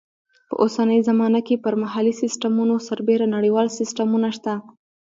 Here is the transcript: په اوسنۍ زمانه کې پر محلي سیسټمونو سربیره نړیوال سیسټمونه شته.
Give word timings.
په 0.49 0.55
اوسنۍ 0.63 0.99
زمانه 1.09 1.39
کې 1.47 1.55
پر 1.63 1.73
محلي 1.83 2.13
سیسټمونو 2.21 2.75
سربیره 2.87 3.27
نړیوال 3.35 3.67
سیسټمونه 3.79 4.27
شته. 4.37 4.53